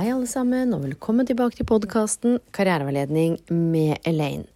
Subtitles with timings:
[0.00, 4.46] Hei, alle sammen, og velkommen tilbake til podkasten Karriereveiledning med Elaine.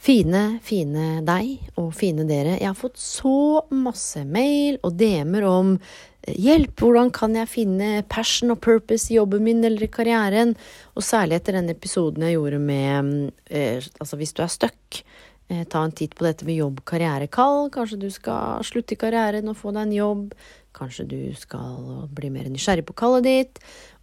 [0.00, 2.54] Fine, fine deg og fine dere.
[2.56, 7.90] Jeg har fått så masse mail og DM-er om eh, hjelp, hvordan kan jeg finne
[8.08, 10.56] passion og purpose i jobben min eller i karrieren?
[10.96, 13.12] Og særlig etter den episoden jeg gjorde med
[13.52, 15.04] eh, Altså, hvis du er stuck,
[15.48, 17.70] eh, ta en titt på dette med jobb, karriere, kall.
[17.74, 20.36] Kanskje du skal slutte i karrieren og få deg en jobb.
[20.74, 23.60] Kanskje du skal bli mer nysgjerrig på kallet ditt.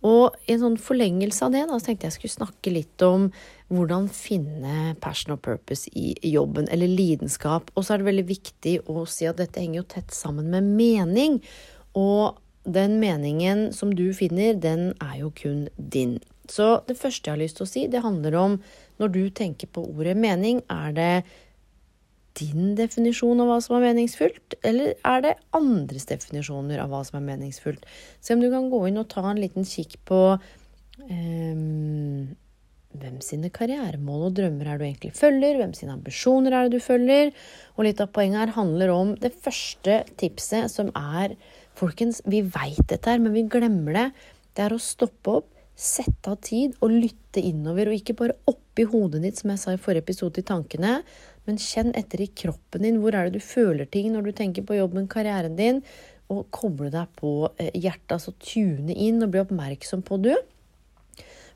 [0.08, 3.28] Og i en sånn forlengelse av det, da, så tenkte jeg skulle snakke litt om
[3.72, 7.70] hvordan finne passion og purpose i jobben, eller lidenskap.
[7.76, 10.72] Og så er det veldig viktig å si at dette henger jo tett sammen med
[10.80, 11.42] mening.
[12.00, 16.20] Og den meningen som du finner, den er jo kun din.
[16.52, 18.58] Så det første jeg har lyst til å si, det handler om
[19.02, 21.14] når du tenker på ordet mening, er det
[22.40, 27.20] din definisjon av hva som er meningsfullt, eller er det andres definisjoner av hva som
[27.20, 27.84] er meningsfullt?
[28.24, 32.30] Se om du kan gå inn og ta en liten kikk på um,
[33.02, 36.84] hvem sine karrieremål og drømmer er du egentlig følger, hvem sine ambisjoner er det du
[36.84, 37.32] følger?
[37.78, 41.36] Og litt av poenget her handler om det første tipset, som er
[41.82, 44.08] Folkens, vi veit dette her, men vi glemmer det.
[44.54, 48.36] Det er å stoppe opp, sette av tid og lytte innover, og ikke bare
[48.72, 51.02] oppi hodet ditt, som jeg sa i forrige episode, i tankene,
[51.46, 53.02] men kjenn etter i kroppen din.
[53.02, 55.82] Hvor er det du føler ting når du tenker på jobben, karrieren din?
[56.32, 60.32] Og koble deg på eh, hjertet, altså tune inn og bli oppmerksom på du.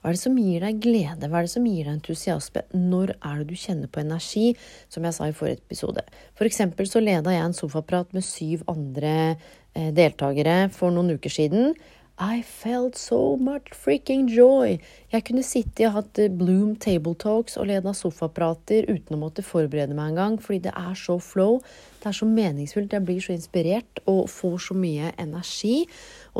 [0.01, 2.65] Hva er det som gir deg glede, hva er det som gir deg entusiasme?
[2.75, 4.51] Når er det du kjenner på energi,
[4.91, 6.03] som jeg sa i forrige episode?
[6.37, 11.33] For eksempel så leda jeg en sofaprat med syv andre eh, deltakere for noen uker
[11.33, 11.73] siden.
[12.17, 14.77] I felt so much freaking joy.
[15.11, 19.43] Jeg kunne sitte og hatt eh, Bloom Table Talks og leda sofaprater uten å måtte
[19.43, 21.59] forberede meg engang, fordi det er så flow.
[21.99, 22.95] Det er så meningsfullt.
[22.95, 25.81] Jeg blir så inspirert og får så mye energi.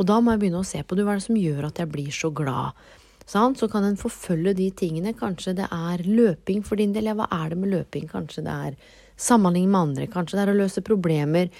[0.00, 1.04] Og da må jeg begynne å se på det.
[1.04, 2.86] Hva er det som gjør at jeg blir så glad?
[3.28, 3.60] Sånn?
[3.60, 5.12] Så kan en forfølge de tingene.
[5.18, 7.12] Kanskje det er løping for din del.
[7.12, 8.08] Ja, hva er det med løping?
[8.08, 8.80] Kanskje det er
[9.20, 10.08] samhandling med andre.
[10.08, 11.52] Kanskje det er å løse problemer.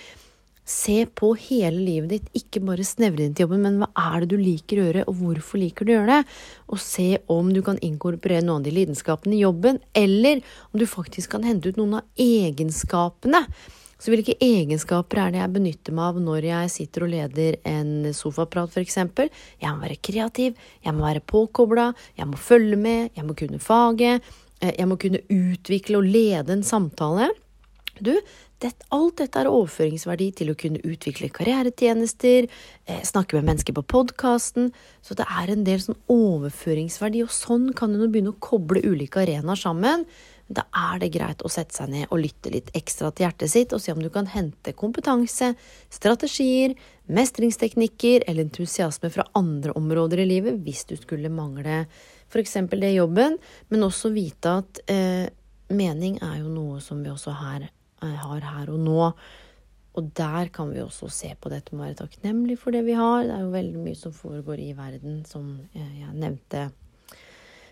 [0.66, 4.32] Se på hele livet ditt, ikke bare snevre inn til jobben, men hva er det
[4.32, 6.36] du liker å gjøre, og hvorfor liker du å gjøre det?
[6.74, 10.86] Og se om du kan inkorporere noen av de lidenskapene i jobben, eller om du
[10.90, 13.44] faktisk kan hente ut noen av egenskapene.
[13.96, 18.10] Så hvilke egenskaper er det jeg benytter meg av når jeg sitter og leder en
[18.16, 18.98] sofaprat, f.eks.?
[19.62, 23.62] Jeg må være kreativ, jeg må være påkobla, jeg må følge med, jeg må kunne
[23.62, 24.26] faget,
[24.60, 27.30] eh, jeg må kunne utvikle og lede en samtale.
[27.96, 28.12] Du,
[28.64, 32.48] alt dette er overføringsverdi til å kunne utvikle karrieretjenester,
[32.86, 34.72] eh, snakke med mennesker på podkasten.
[35.02, 39.20] Så det er en del sånn overføringsverdi, og sånn kan du begynne å koble ulike
[39.20, 40.06] arenaer sammen.
[40.48, 43.72] Da er det greit å sette seg ned og lytte litt ekstra til hjertet sitt,
[43.72, 45.54] og se om du kan hente kompetanse,
[45.90, 46.74] strategier,
[47.08, 51.86] mestringsteknikker eller entusiasme fra andre områder i livet hvis du skulle mangle
[52.30, 52.54] f.eks.
[52.70, 53.38] det jobben,
[53.68, 55.28] men også vite at eh,
[55.68, 57.70] mening er jo noe som vi også her
[58.00, 59.10] har her og nå.
[59.96, 62.96] Og der kan vi også se på dette med å være takknemlig for det vi
[62.98, 63.24] har.
[63.24, 66.66] Det er jo veldig mye som foregår i verden, som jeg nevnte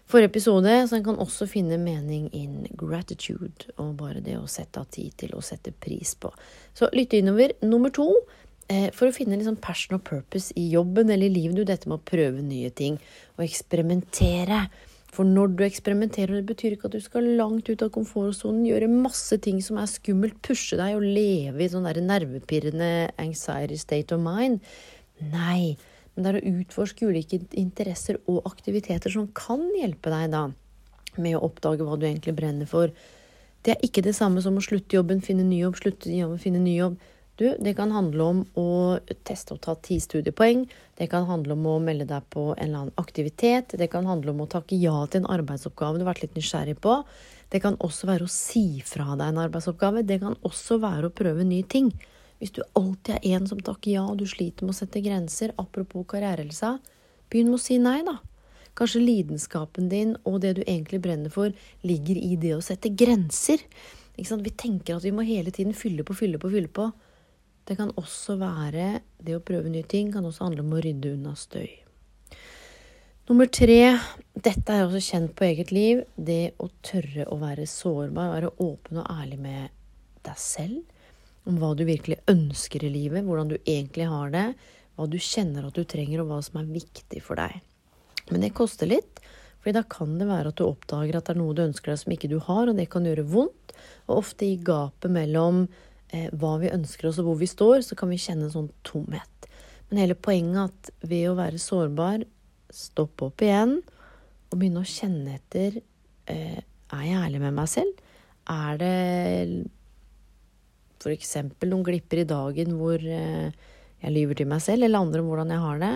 [0.09, 0.89] forrige episode.
[0.89, 5.13] Så en kan også finne mening in gratitude, og bare det å sette av tid
[5.21, 6.33] til å sette pris på.
[6.77, 7.57] Så lytte innover.
[7.63, 8.09] Nummer to.
[8.73, 11.89] Eh, for å finne liksom passion og purpose i jobben eller i livet, du, dette
[11.91, 12.97] med å prøve nye ting
[13.37, 14.63] og eksperimentere.
[15.15, 18.91] For når du eksperimenterer, det betyr ikke at du skal langt ut av komfortsonen, gjøre
[18.91, 24.17] masse ting som er skummelt, pushe deg og leve i sånn der nervepirrende anxiety state
[24.17, 24.65] of mind.
[25.31, 25.77] Nei,
[26.15, 30.49] men det er å utforske ulike interesser og aktiviteter som kan hjelpe deg da
[31.15, 32.91] med å oppdage hva du egentlig brenner for.
[33.65, 36.63] Det er ikke det samme som å slutte jobben, finne ny jobb, slutte jobben, finne
[36.63, 36.99] ny jobb.
[37.37, 38.67] Du, det kan handle om å
[39.27, 40.69] teste og ta ti studiepoeng.
[40.95, 43.75] Det kan handle om å melde deg på en eller annen aktivitet.
[43.75, 46.77] Det kan handle om å takke ja til en arbeidsoppgave du har vært litt nysgjerrig
[46.85, 47.01] på.
[47.51, 50.05] Det kan også være å si fra deg en arbeidsoppgave.
[50.07, 51.91] Det kan også være å prøve nye ting.
[52.39, 55.55] Hvis du alltid er en som takker ja, og du sliter med å sette grenser,
[55.59, 56.77] apropos karrierehelse,
[57.33, 58.21] begynn med å si nei, da.
[58.79, 61.55] Kanskje lidenskapen din og det du egentlig brenner for,
[61.87, 63.63] ligger i det å sette grenser.
[64.15, 66.89] Vi tenker at vi må hele tiden fylle på, fylle på, fylle på.
[67.65, 71.15] Det kan også være det å prøve nye ting kan også handle om å rydde
[71.17, 71.71] unna støy.
[73.25, 73.79] Nummer tre,
[74.37, 79.01] dette er også kjent på eget liv, det å tørre å være sårbar, være åpen
[79.01, 79.73] og ærlig med
[80.27, 80.83] deg selv.
[81.49, 84.45] Om hva du virkelig ønsker i livet, hvordan du egentlig har det,
[84.97, 87.65] hva du kjenner at du trenger, og hva som er viktig for deg.
[88.29, 89.25] Men det koster litt,
[89.65, 92.03] for da kan det være at du oppdager at det er noe du ønsker deg
[92.03, 93.73] som ikke du har, og det kan gjøre vondt.
[94.05, 95.65] Og ofte i gapet mellom
[96.15, 98.71] eh, hva vi ønsker oss og hvor vi står, så kan vi kjenne en sånn
[98.87, 99.49] tomhet.
[99.91, 102.25] Men hele poenget at ved å være sårbar,
[102.75, 105.77] stoppe opp igjen og begynne å kjenne etter
[106.31, 108.01] eh, Er jeg ærlig med meg selv?
[108.51, 108.95] Er det
[111.05, 111.35] f.eks.
[111.69, 113.51] noen glipper i dagen hvor eh,
[114.05, 115.93] jeg lyver til meg selv, eller andre om hvordan jeg har det.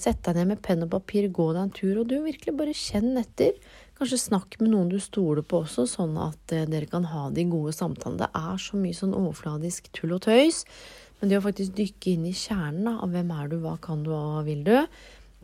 [0.00, 2.76] Sett deg ned med penn og papir, gå deg en tur, og du virkelig bare
[2.76, 3.56] kjenn etter.
[4.00, 7.42] Kanskje snakk med noen du stoler på også, sånn at eh, dere kan ha de
[7.52, 8.22] gode samtalene.
[8.22, 10.62] Det er så mye sånn overfladisk tull og tøys.
[11.20, 14.00] Men det å faktisk dykke inn i kjernen da, av hvem er du, hva kan
[14.06, 14.72] du, hva vil du,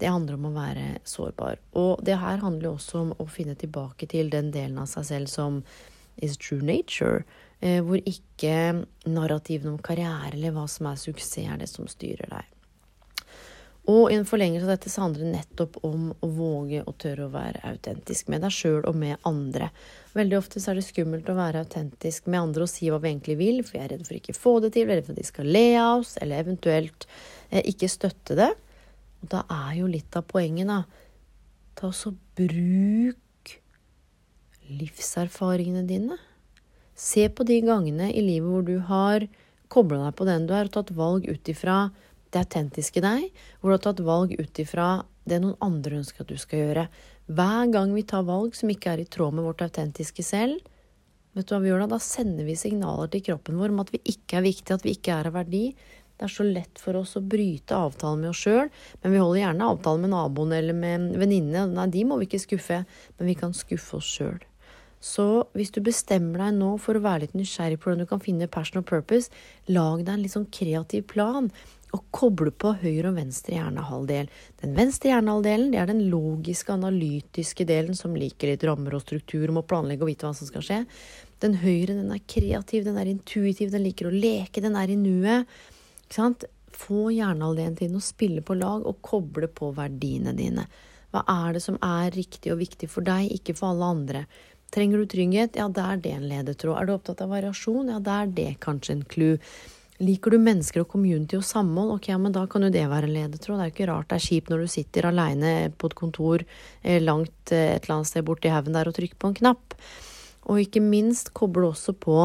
[0.00, 1.61] det handler om å være sårbar.
[1.76, 5.32] Og det her handler også om å finne tilbake til den delen av seg selv
[5.35, 5.61] som
[6.17, 7.26] is true nature.
[7.61, 12.32] Eh, hvor ikke narrativene om karriere eller hva som er suksess, er det som styrer
[12.32, 12.56] deg.
[13.87, 17.29] Og i en forlengelse av dette så handler det nettopp om å våge og tørre
[17.29, 19.69] å være autentisk med deg sjøl og med andre.
[20.17, 23.12] Veldig ofte så er det skummelt å være autentisk med andre og si hva vi
[23.12, 25.06] egentlig vil, for vi er redd for ikke å få det til, vi er redd
[25.06, 27.06] for at de skal le av oss, eller eventuelt
[27.50, 28.50] eh, ikke støtte det.
[29.23, 30.83] Og da er jo litt av poenget, da
[31.77, 33.50] Ta så bruk
[34.65, 36.17] livserfaringene dine.
[36.97, 39.27] Se på de gangene i livet hvor du har
[39.69, 41.91] kobla deg på den du er, og tatt valg ut ifra
[42.32, 43.28] det autentiske deg,
[43.61, 44.88] hvor du har tatt valg ut ifra
[45.26, 46.87] det noen andre ønsker at du skal gjøre.
[47.26, 50.58] Hver gang vi tar valg som ikke er i tråd med vårt autentiske selv,
[51.37, 51.93] vet du hva vi gjør da?
[51.96, 54.94] Da sender vi signaler til kroppen vår om at vi ikke er viktige, at vi
[54.96, 55.64] ikke er av verdi.
[56.17, 58.70] Det er så lett for oss å bryte avtalen med oss sjøl,
[59.02, 61.67] men vi holder gjerne avtalen med naboen eller med venninnene.
[61.76, 62.84] Nei, de må vi ikke skuffe,
[63.19, 64.38] men vi kan skuffe oss sjøl.
[65.06, 68.23] Så hvis du bestemmer deg nå for å være litt nysgjerrig på hvordan du kan
[68.25, 69.28] finne passion og purpose,
[69.69, 71.50] lag deg en litt sånn kreativ plan.
[71.94, 74.27] Og koble på høyre og venstre hjernehalvdel.
[74.62, 79.47] Den venstre hjernehalvdelen det er den logiske, analytiske delen som liker litt rammer og struktur,
[79.55, 80.81] må planlegge og vite hva som skal skje.
[81.44, 84.99] Den høyre den er kreativ, den er intuitiv, den liker å leke, den er i
[84.99, 85.47] nuet.
[86.06, 86.49] Ikke sant?
[86.77, 90.67] Få hjernehalvdelen din å spille på lag og koble på verdiene dine.
[91.15, 94.27] Hva er det som er riktig og viktig for deg, ikke for alle andre?
[94.75, 95.56] Trenger du trygghet?
[95.56, 96.77] Ja, det er det en ledetråd.
[96.77, 97.93] Er du opptatt av variasjon?
[97.94, 99.37] Ja, det er det kanskje en clou.
[100.03, 101.95] Liker du mennesker og community og samhold?
[101.95, 103.57] Ok, ja, men da kan jo det være en ledetråd.
[103.57, 106.45] Det er jo ikke rart det er kjipt når du sitter aleine på et kontor
[106.83, 109.77] eh, langt eh, et eller annet sted borti haugen der og trykker på en knapp.
[110.47, 112.19] Og ikke minst kobler du også på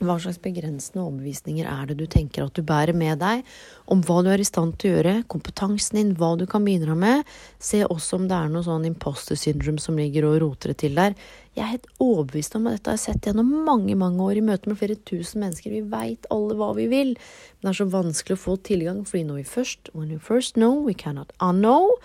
[0.00, 3.44] hva slags begrensende overbevisninger er det du tenker at du bærer med deg,
[3.92, 6.96] om hva du er i stand til å gjøre, kompetansen din, hva du kan bidra
[6.96, 7.28] med.
[7.60, 10.96] Se også om det er noe sånn imposter syndrome som ligger og roter det til
[10.96, 11.16] der.
[11.56, 14.44] Jeg er helt overbevist om at dette har jeg sett gjennom mange mange år i
[14.46, 15.74] møte med flere tusen mennesker.
[15.74, 19.26] Vi veit alle hva vi vil, men det er så vanskelig å få tilgang, fordi
[19.28, 21.96] når vi først When we first know, we cannot unknow.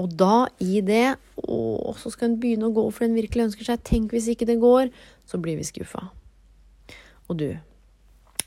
[0.00, 3.50] Og da, i det, og så skal en begynne å gå for det en virkelig
[3.50, 3.84] ønsker seg.
[3.84, 4.88] Tenk hvis ikke det går,
[5.28, 6.08] så blir vi skuffa
[7.30, 7.50] og du.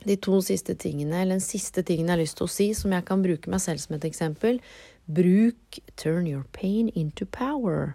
[0.03, 2.91] De to siste tingene, eller den siste tingen jeg har lyst til å si, som
[2.91, 4.59] jeg kan bruke meg selv som et eksempel
[5.05, 7.93] Bruk 'turn your pain into power'.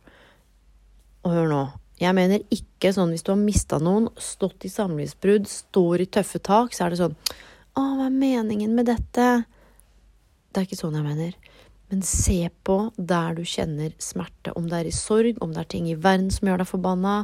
[1.25, 1.63] Og hør nå.
[2.01, 6.39] Jeg mener ikke sånn hvis du har mista noen, stått i samlivsbrudd, står i tøffe
[6.39, 7.17] tak, så er det sånn
[7.79, 9.45] Å, hva er meningen med dette?
[10.51, 11.35] Det er ikke sånn jeg mener.
[11.89, 14.53] Men se på der du kjenner smerte.
[14.57, 17.15] Om det er i sorg, om det er ting i verden som gjør deg forbanna,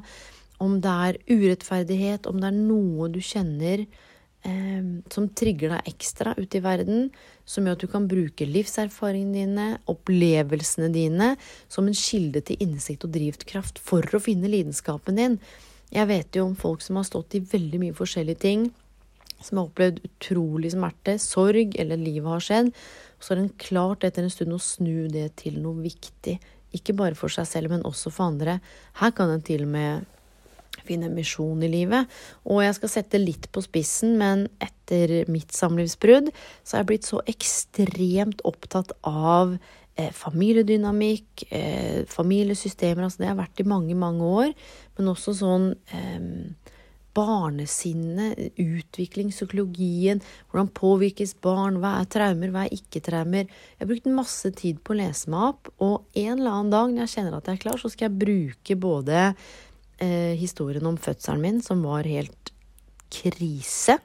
[0.64, 6.35] om det er urettferdighet, om det er noe du kjenner eh, som trigger deg ekstra
[6.38, 7.11] ute i verden,
[7.44, 11.35] som gjør at du kan bruke livserfaringene dine, opplevelsene dine,
[11.68, 15.38] som en kilde til innsikt og drivkraft for å finne lidenskapen din.
[15.94, 18.68] Jeg vet jo om folk som har stått i veldig mye forskjellige ting,
[19.44, 22.73] som har opplevd utrolig smerte, sorg, eller livet har skjedd.
[23.21, 26.38] Så har en klart etter en stund å snu det til noe viktig.
[26.75, 28.59] Ikke bare for seg selv, men også for andre.
[29.00, 30.09] Her kan en til og med
[30.86, 32.10] finne misjon i livet.
[32.48, 36.30] Og jeg skal sette litt på spissen, men etter mitt samlivsbrudd
[36.62, 43.06] så er jeg blitt så ekstremt opptatt av eh, familiedynamikk, eh, familiesystemer.
[43.06, 44.54] Altså det har jeg vært i mange, mange år.
[44.98, 46.30] Men også sånn eh,
[47.14, 53.46] barnesinnet, utvikling, psykologien, hvordan påvirkes barn, hva er traumer, hva er ikke-traumer.
[53.46, 56.90] Jeg har brukt masse tid på å lese meg opp, og en eller annen dag
[56.90, 59.28] når jeg kjenner at jeg er klar, så skal jeg bruke både
[60.04, 62.52] eh, historien om fødselen min, som var helt
[63.14, 63.99] krise,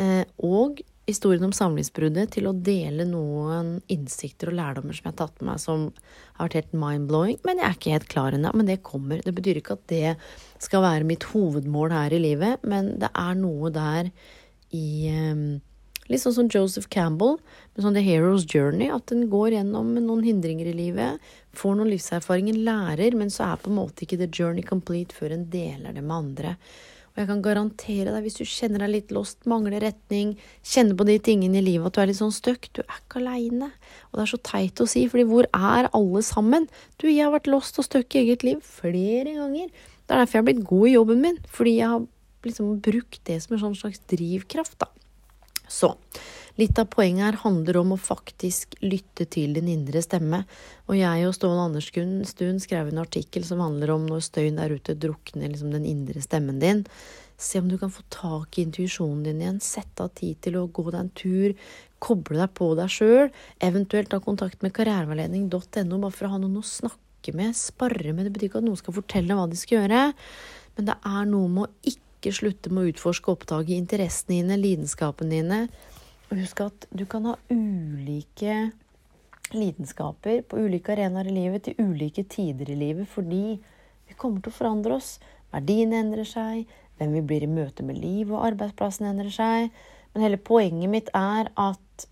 [0.00, 5.18] eh, og historien om samlivsbruddet til å dele noen innsikter og lærdommer som jeg har
[5.22, 5.86] tatt med meg som
[6.36, 7.40] har vært helt mind-blowing.
[7.46, 8.52] Men jeg er ikke helt klar ennå.
[8.56, 9.22] Men det kommer.
[9.24, 10.14] Det betyr ikke at det
[10.62, 14.12] skal være mitt hovedmål her i livet, men det er noe der
[14.76, 15.58] i um,
[16.10, 18.90] Litt sånn som Joseph Campbell med sånn The Hero's Journey.
[18.90, 23.60] At en går gjennom noen hindringer i livet, får noen livserfaringer, lærer, men så er
[23.62, 26.56] på en måte ikke the journey complete før en deler det med andre.
[27.10, 30.36] Og jeg kan garantere deg, hvis du kjenner deg litt lost, mangler retning,
[30.66, 33.18] kjenner på de tingene i livet at du er litt sånn stuck, du er ikke
[33.18, 33.72] aleine.
[34.10, 36.68] Og det er så teit å si, fordi hvor er alle sammen?
[37.02, 39.74] Du, jeg har vært lost og stuck i eget liv flere ganger.
[39.74, 42.06] Det er derfor jeg har blitt god i jobben min, fordi jeg har
[42.46, 44.90] liksom brukt det som en sånn slags drivkraft, da.
[45.70, 45.94] Så
[46.60, 50.42] Litt av poenget her handler om å faktisk lytte til din indre stemme.
[50.90, 54.96] Og jeg og Ståle Andersstuen skrev en artikkel som handler om når støyen der ute
[54.98, 56.82] drukner liksom den indre stemmen din.
[57.40, 59.62] Se om du kan få tak i intuisjonen din igjen.
[59.64, 61.56] Sette av tid til å gå deg en tur.
[62.02, 63.32] Koble deg på deg sjøl.
[63.70, 68.28] Eventuelt ta kontakt med karriereveiledning.no bare for å ha noen å snakke med, sparre med.
[68.28, 70.04] Det betyr ikke at noen skal fortelle hva de skal gjøre,
[70.76, 74.58] men det er noe med å ikke slutte med å utforske og oppdage interessene dine,
[74.60, 75.60] lidenskapene dine,
[76.30, 78.70] husk at du kan ha ulike
[79.56, 83.56] lidenskaper på ulike arenaer i livet til ulike tider i livet fordi
[84.06, 85.16] vi kommer til å forandre oss.
[85.50, 89.74] Verdiene endrer seg, hvem vi blir i møte med liv og arbeidsplassen endrer seg.
[90.12, 92.06] Men hele poenget mitt er at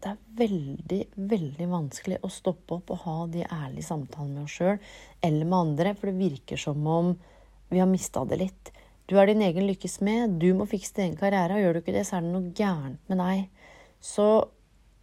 [0.00, 4.54] det er veldig, veldig vanskelig å stoppe opp og ha de ærlige samtalene med oss
[4.56, 4.78] sjøl
[5.20, 7.12] eller med andre, for det virker som om
[7.70, 8.72] vi har mista det litt.
[9.10, 10.38] Du er din egen lykkes med.
[10.42, 11.56] Du må fikse din egen karriere.
[11.56, 13.70] og Gjør du ikke det, så er det noe gærent med deg.
[14.02, 14.26] Så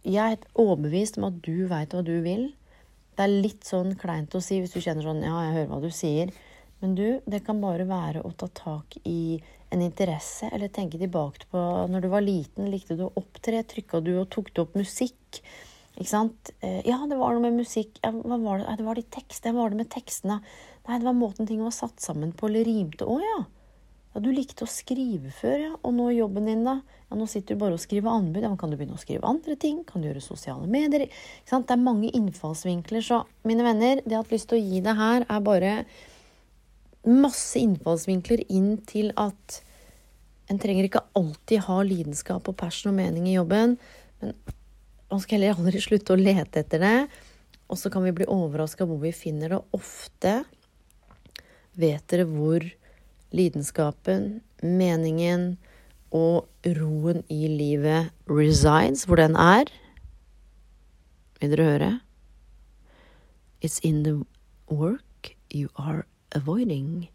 [0.06, 2.48] jeg er overbevist om at du veit hva du vil.
[3.18, 5.80] Det er litt sånn kleint å si hvis du kjenner sånn Ja, jeg hører hva
[5.82, 6.32] du sier.
[6.80, 9.40] Men du, det kan bare være å ta tak i
[9.74, 14.00] en interesse, eller tenke tilbake på når du var liten, likte du å opptre, trykka
[14.04, 15.42] du og tok du opp musikk?
[15.98, 16.50] Ikke sant?
[16.62, 17.98] Eh, ja, det var noe med musikk.
[18.04, 18.78] Ja, hva var det?
[18.78, 19.54] det var de tekstene.
[19.54, 20.40] Hva var det med tekstene?
[20.86, 23.08] Nei, det var måten ting var satt sammen på eller rimte.
[23.08, 23.38] Å ja.
[24.14, 25.72] Ja, du likte å skrive før, ja.
[25.82, 26.78] Og nå jobben din, da?
[27.08, 28.40] Ja, nå sitter du bare og skriver anbud.
[28.44, 29.82] Ja, men kan du begynne å skrive andre ting?
[29.88, 31.08] Kan du gjøre sosiale medier?
[31.08, 31.66] Ikke sant?
[31.68, 33.04] Det er mange innfallsvinkler.
[33.04, 35.72] Så mine venner, det jeg har lyst til å gi deg her, er bare
[37.08, 39.60] masse innfallsvinkler inn til at
[40.48, 43.76] en trenger ikke alltid ha lidenskap og passion og mening i jobben,
[44.22, 44.32] men
[45.10, 46.98] man skal heller aldri slutte å lete etter det.
[47.68, 49.62] Og så kan vi bli overraska hvor vi finner det.
[49.76, 50.42] Ofte
[51.78, 52.64] vet dere hvor
[53.36, 55.58] lidenskapen, meningen
[56.14, 59.68] og roen i livet resides, hvor den er.
[61.38, 61.90] Vil dere høre?
[63.60, 64.16] It's in the
[64.70, 67.08] work you are avoiding.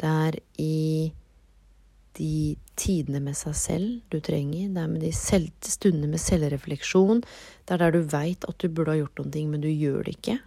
[0.00, 1.12] Det er i
[2.16, 4.70] de tidene med seg selv du trenger.
[4.74, 7.22] Det er med de selv, stundene med selvrefleksjon.
[7.66, 10.04] Det er der du veit at du burde ha gjort noen ting, men du gjør
[10.06, 10.38] det ikke.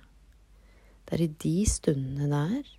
[1.05, 2.77] Det er i de stundene der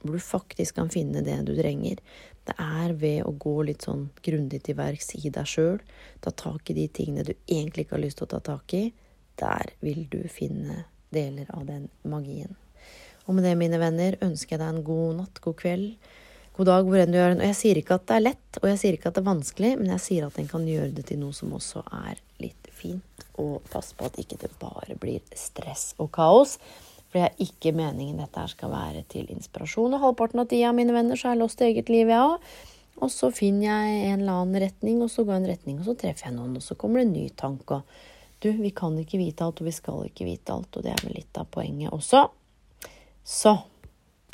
[0.00, 1.98] hvor du faktisk kan finne det du trenger.
[2.48, 5.76] Det er ved å gå litt sånn grundig til verks i deg sjøl,
[6.24, 8.86] ta tak i de tingene du egentlig ikke har lyst til å ta tak i.
[9.40, 12.56] Der vil du finne deler av den magien.
[13.26, 16.08] Og med det, mine venner, ønsker jeg deg en god natt, god kveld,
[16.60, 17.40] god dag hvor enn du gjør den.
[17.40, 19.30] Og jeg sier ikke at det er lett, og jeg sier ikke at det er
[19.30, 22.68] vanskelig, men jeg sier at en kan gjøre det til noe som også er litt
[22.76, 23.24] fint.
[23.40, 26.58] Og pass på at ikke det bare blir stress og kaos.
[27.10, 29.96] For det er ikke meningen dette her skal være til inspirasjon.
[29.96, 32.52] Og halvparten av tida, mine venner, så har jeg låst eget liv, jeg òg.
[33.00, 35.88] Og så finner jeg en eller annen retning, og så går jeg en retning, og
[35.88, 37.80] så treffer jeg noen, og så kommer det en ny tanke.
[37.80, 40.92] Og du, vi kan ikke vite alt, og vi skal ikke vite alt, og det
[40.92, 42.26] er vel litt av poenget også.
[43.24, 43.56] Så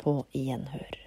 [0.03, 1.06] på gjenhør.